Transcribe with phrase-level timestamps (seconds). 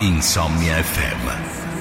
[0.00, 1.77] Insomnia FM.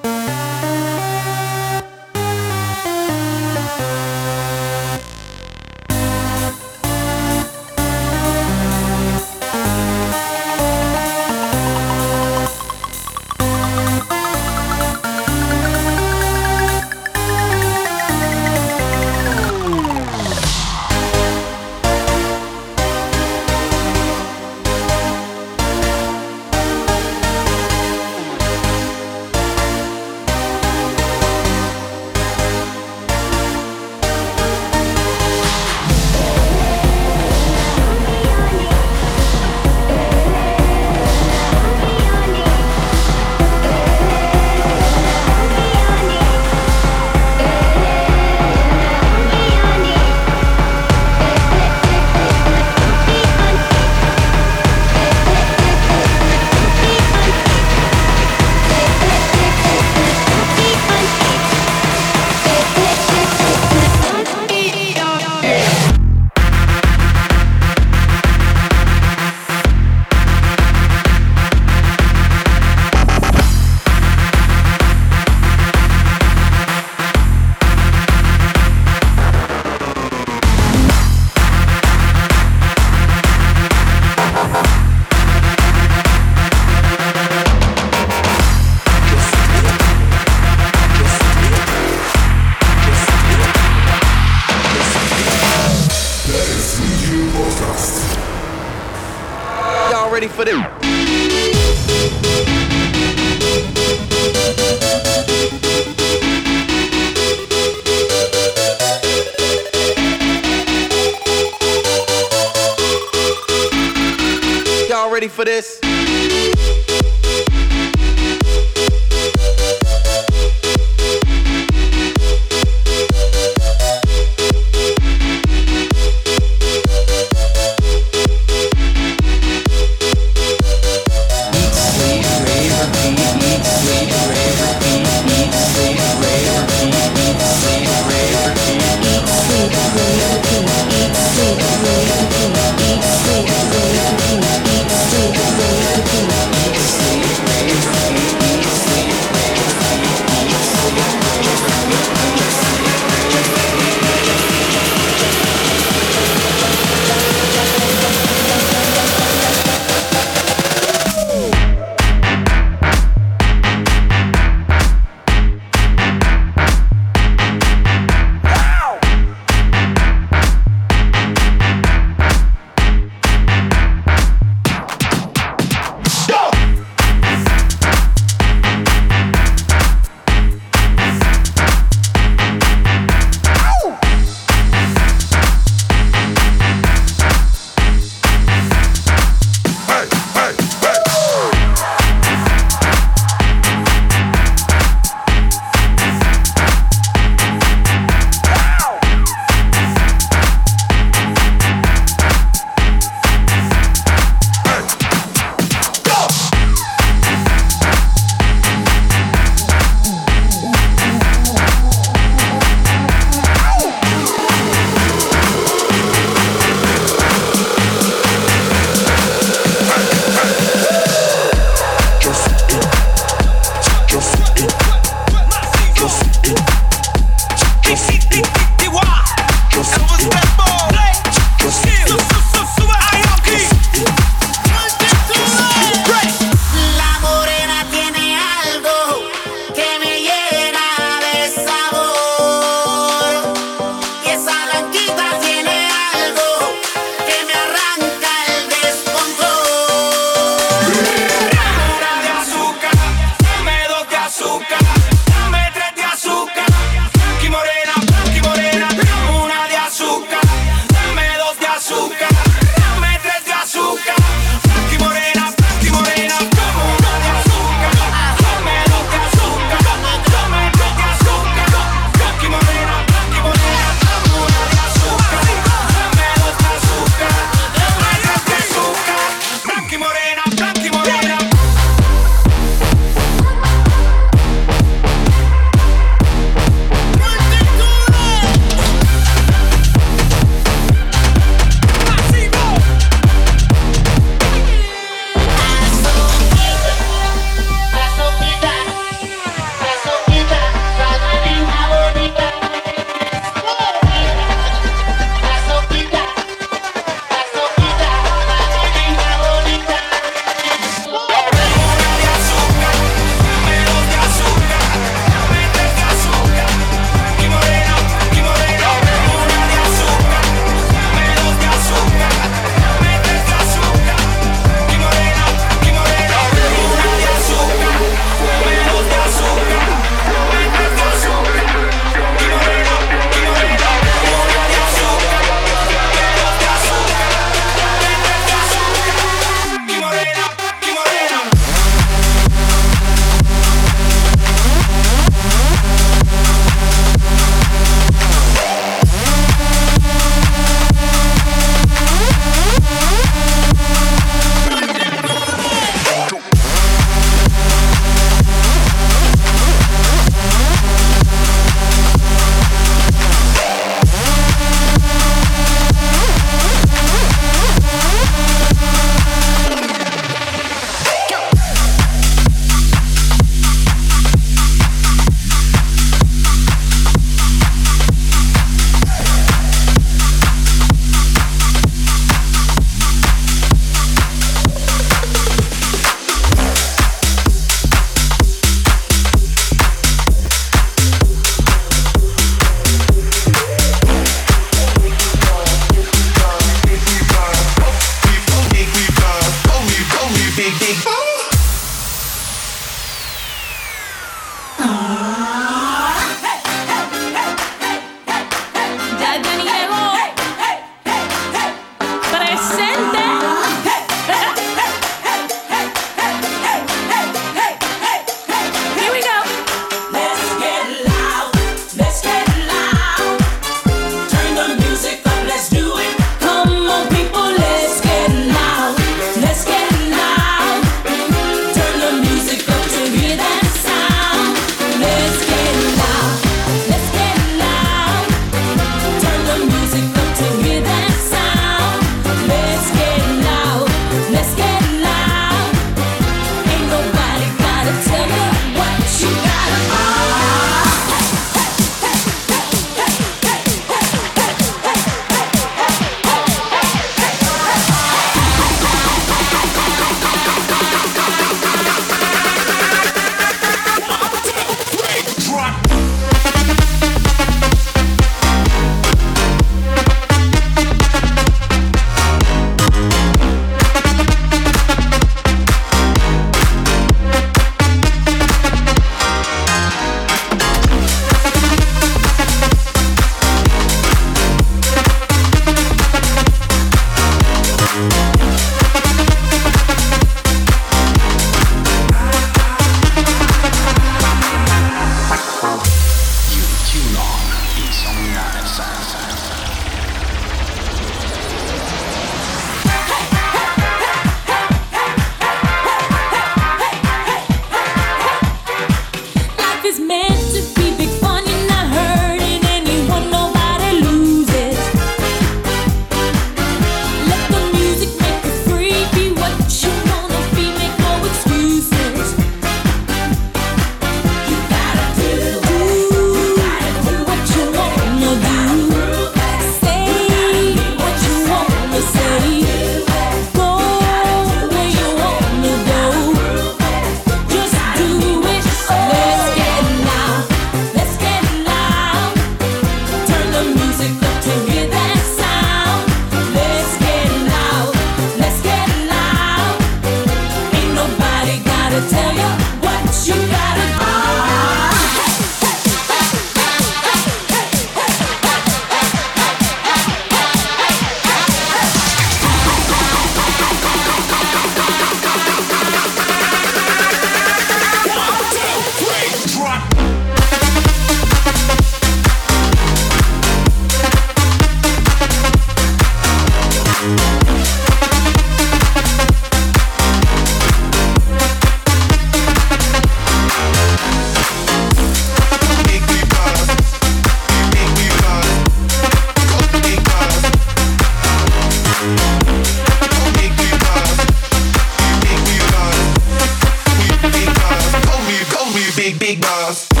[598.95, 600.00] big, big boss.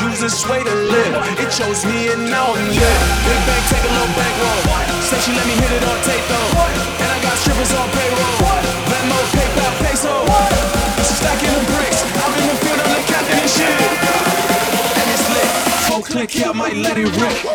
[0.00, 1.12] Choose this way to live.
[1.36, 2.96] It chose me and now I'm lit.
[3.28, 4.60] Big bank, take a little bankroll.
[5.04, 6.48] Say she let me hit it on tape though.
[7.04, 8.40] And I got strippers on payroll.
[8.88, 10.14] Venmo, PayPal, peso.
[11.04, 12.00] So stacking the bricks.
[12.16, 13.76] I'm in the field, I'm the captain and shit.
[15.00, 15.50] And it's lit.
[15.92, 17.49] Full click, yeah, I might let it rip.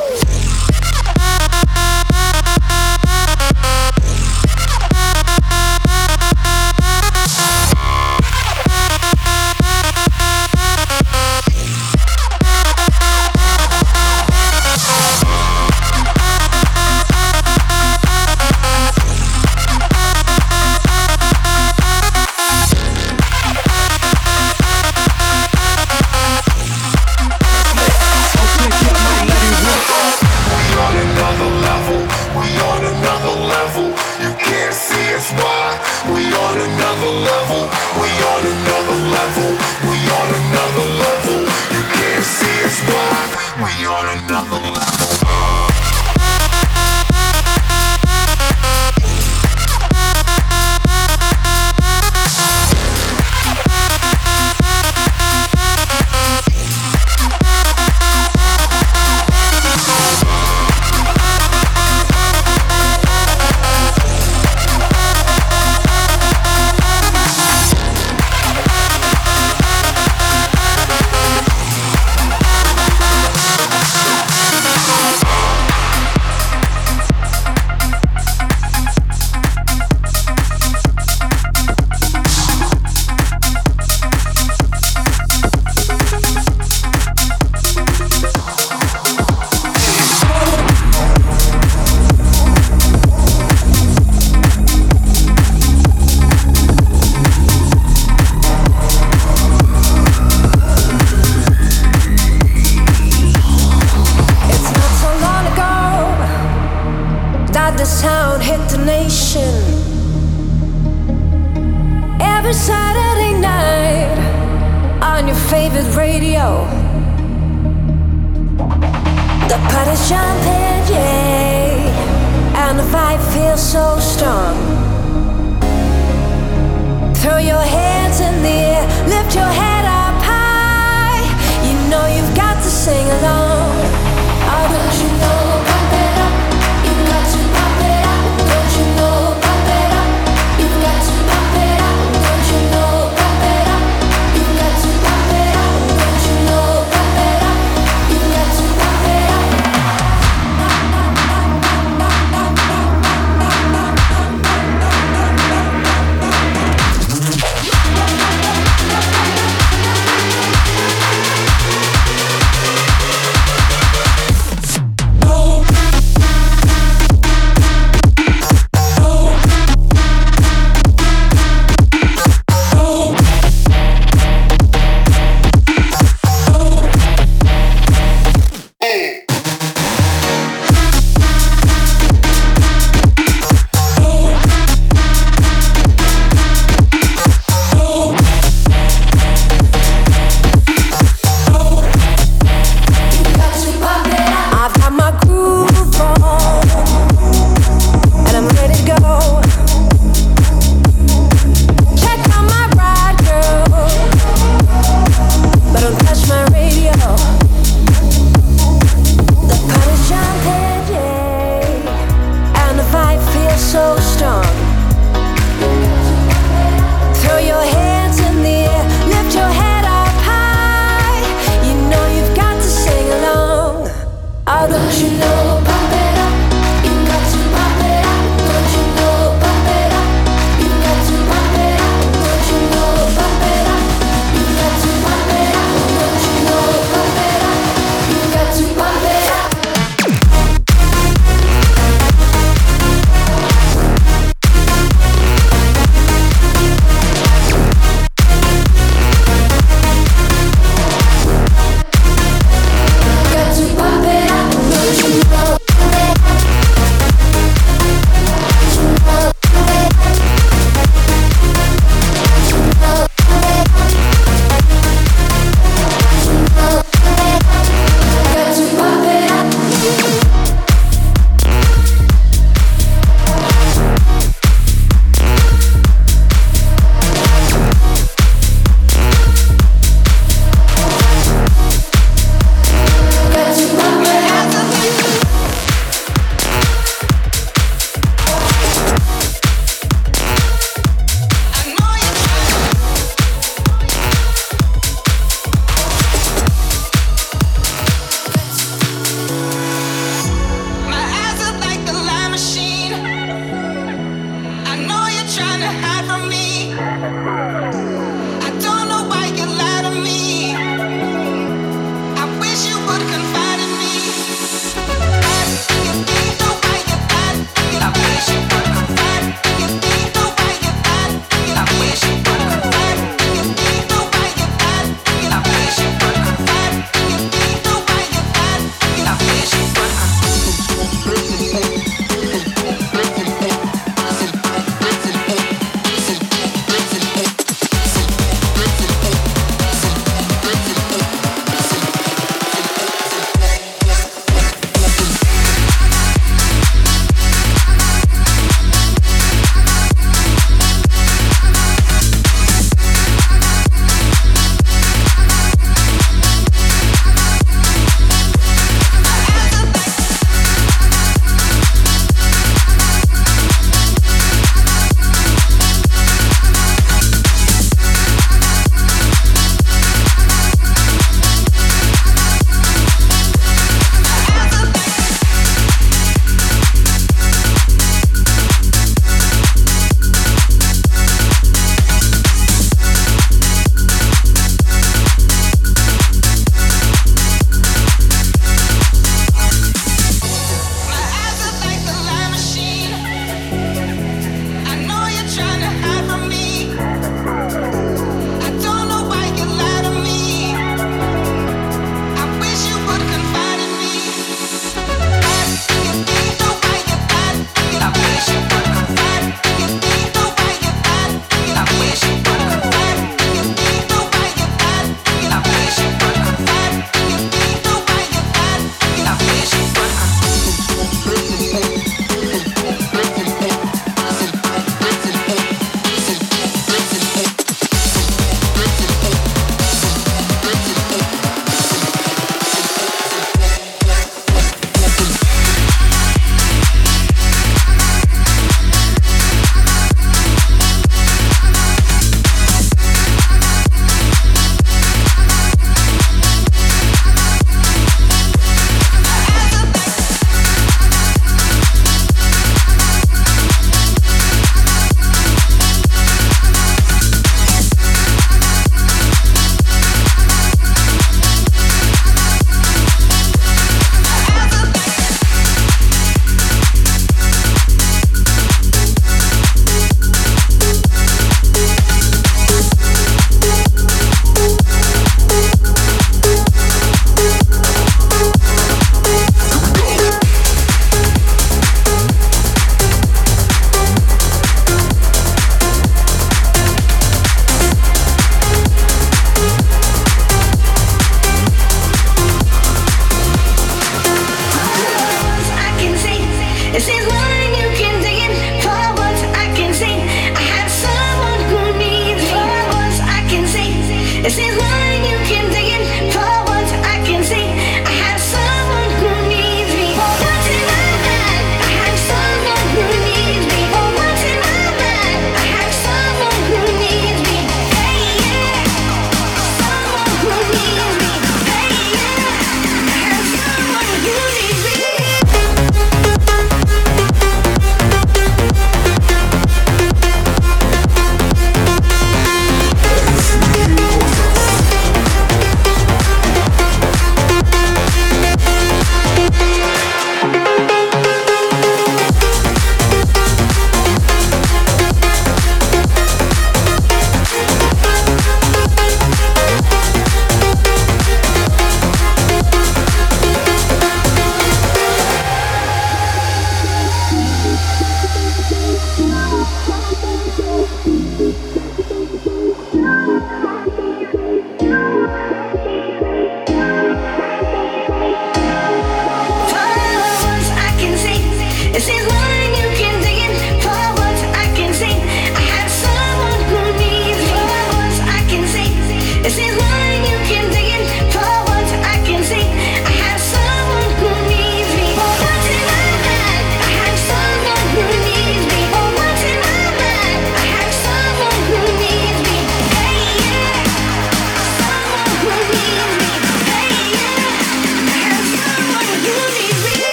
[43.58, 45.25] we on another level.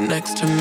[0.00, 0.55] next to me.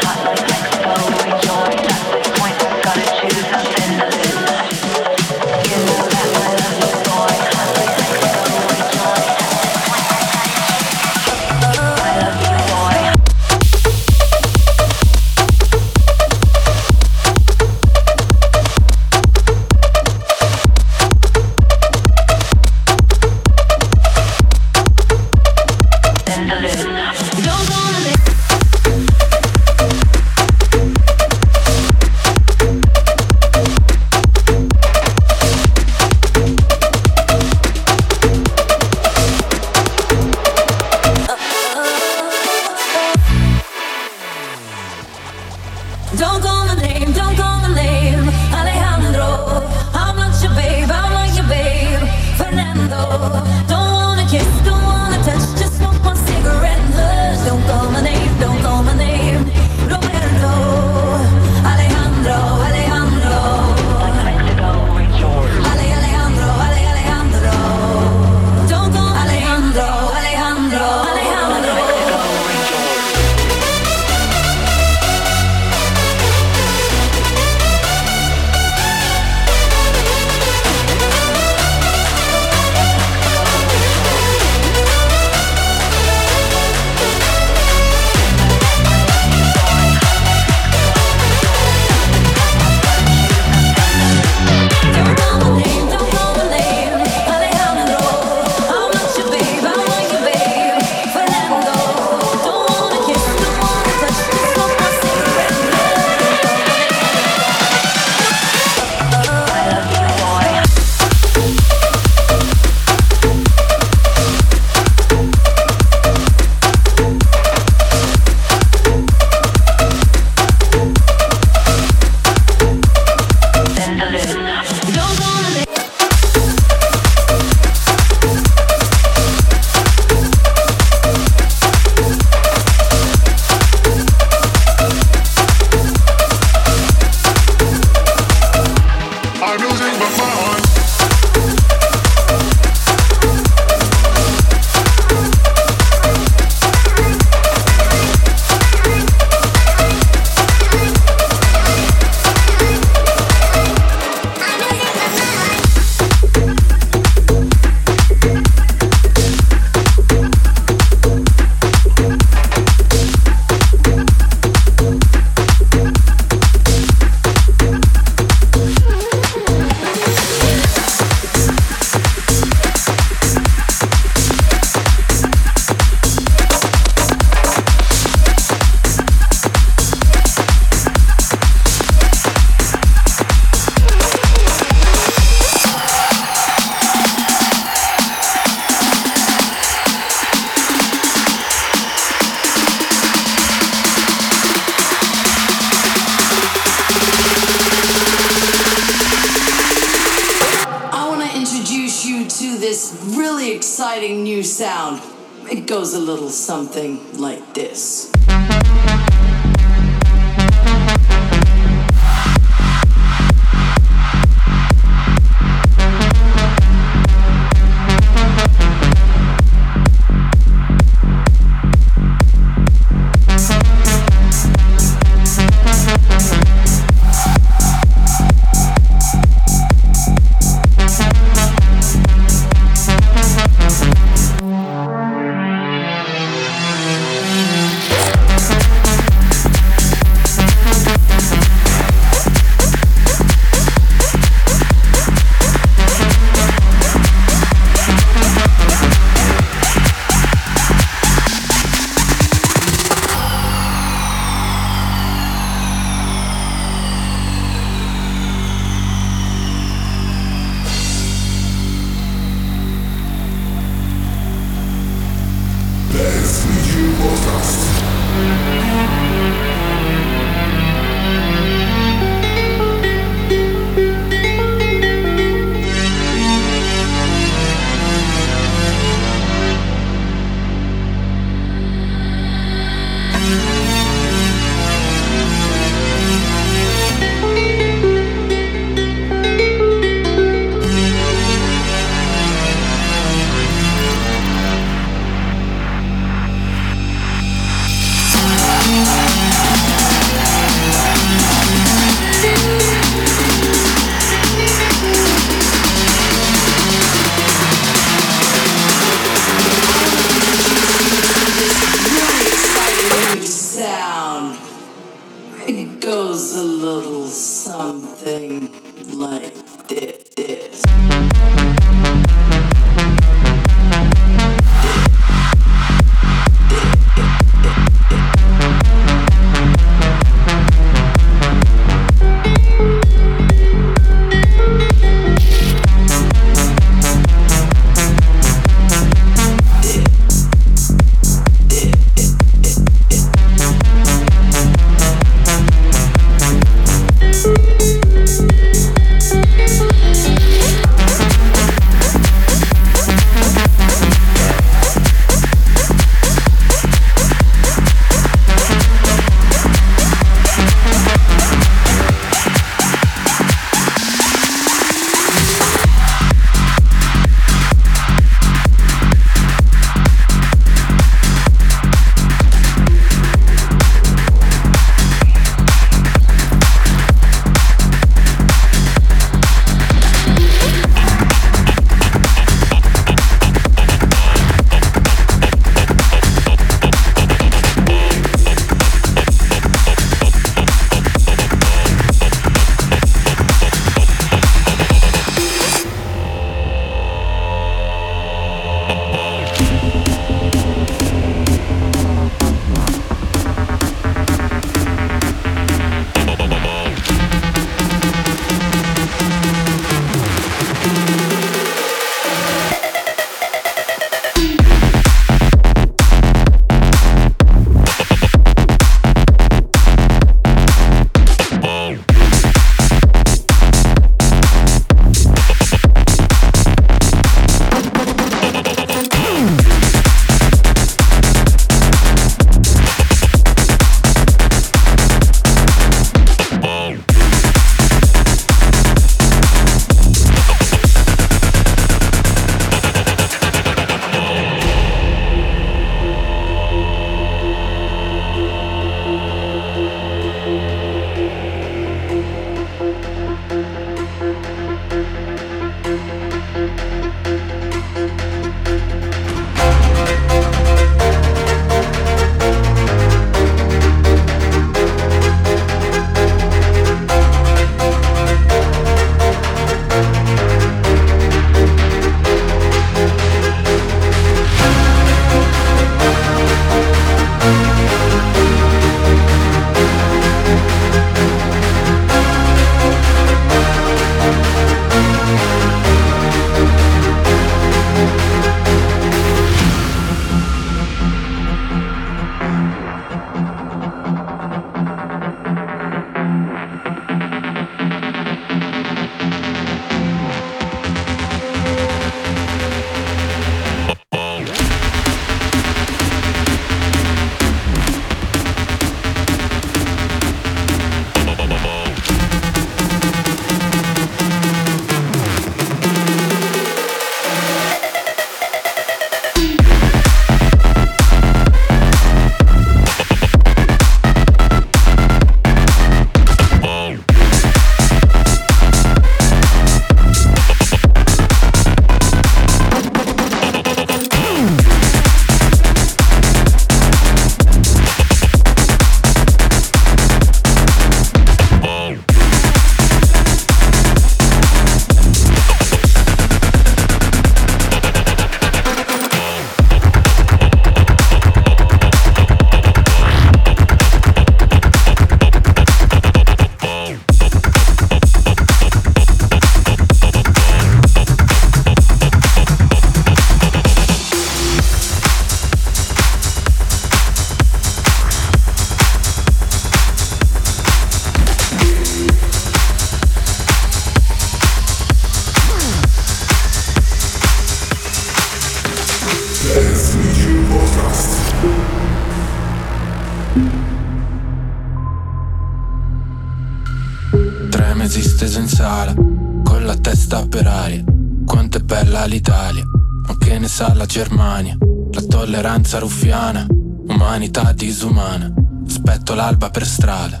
[595.52, 596.26] Tolleranza ruffiana,
[596.68, 598.10] umanità disumana.
[598.46, 600.00] Aspetto l'alba per strada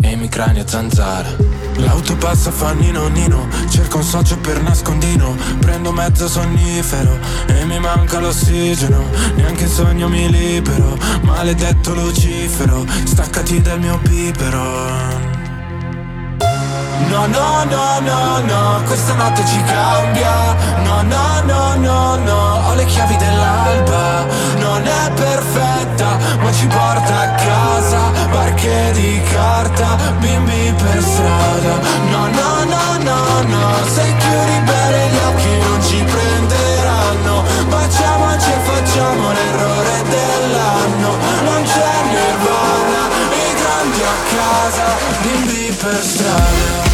[0.00, 1.28] e mi crani a zanzara.
[1.76, 7.78] L'auto passa fa nino nino, cerco un socio per nascondino, prendo mezzo sonnifero e mi
[7.78, 9.02] manca l'ossigeno,
[9.36, 15.19] neanche in sogno mi libero, maledetto Lucifero, staccati dal mio pipero.
[17.10, 20.54] No, no, no, no, no, questa notte ci cambia.
[20.84, 24.26] No, no, no, no, no, ho le chiavi dell'alba.
[24.58, 27.98] Non è perfetta, ma ci porta a casa.
[28.30, 31.74] Barche di carta, bimbi per strada.
[32.12, 37.42] No, no, no, no, no, se chiudi bene gli occhi non ci prenderanno.
[37.70, 41.10] Baciamoci e facciamo l'errore dell'anno.
[41.42, 43.02] Non c'è nirvana,
[43.34, 44.86] i grandi a casa,
[45.22, 46.89] bimbi per strada.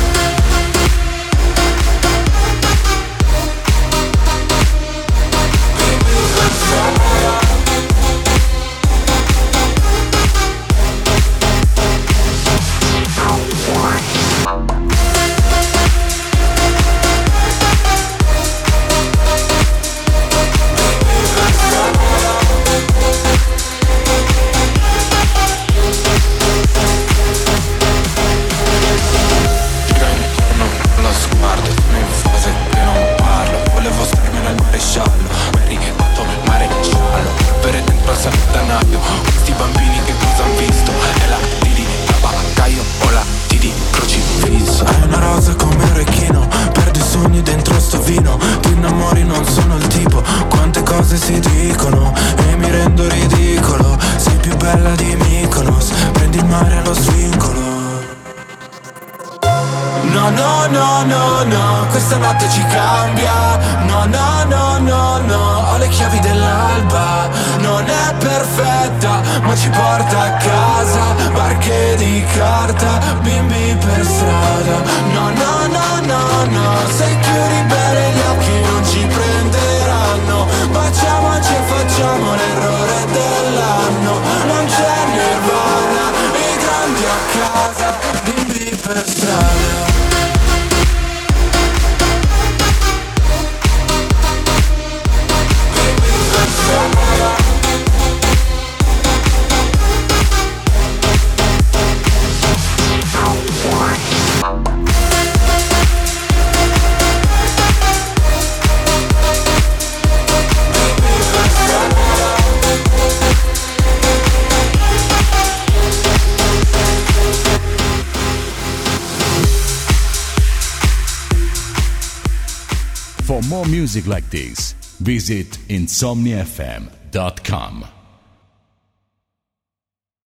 [124.06, 127.95] Music like this, visit insomniafm.com.